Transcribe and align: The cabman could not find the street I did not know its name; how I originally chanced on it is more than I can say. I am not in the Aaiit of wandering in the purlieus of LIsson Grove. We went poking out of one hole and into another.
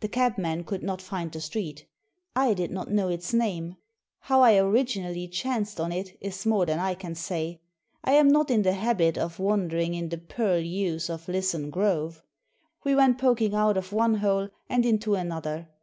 The 0.00 0.08
cabman 0.08 0.64
could 0.64 0.82
not 0.82 1.00
find 1.00 1.32
the 1.32 1.40
street 1.40 1.86
I 2.36 2.52
did 2.52 2.70
not 2.70 2.90
know 2.90 3.08
its 3.08 3.32
name; 3.32 3.76
how 4.20 4.42
I 4.42 4.58
originally 4.58 5.26
chanced 5.26 5.80
on 5.80 5.90
it 5.90 6.18
is 6.20 6.44
more 6.44 6.66
than 6.66 6.78
I 6.78 6.92
can 6.92 7.14
say. 7.14 7.62
I 8.04 8.12
am 8.12 8.28
not 8.28 8.50
in 8.50 8.60
the 8.60 8.72
Aaiit 8.72 9.16
of 9.16 9.38
wandering 9.38 9.94
in 9.94 10.10
the 10.10 10.18
purlieus 10.18 11.08
of 11.08 11.28
LIsson 11.28 11.70
Grove. 11.70 12.22
We 12.84 12.94
went 12.94 13.16
poking 13.16 13.54
out 13.54 13.78
of 13.78 13.90
one 13.90 14.16
hole 14.16 14.50
and 14.68 14.84
into 14.84 15.14
another. 15.14 15.66